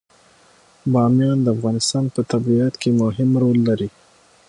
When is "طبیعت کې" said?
2.31-2.89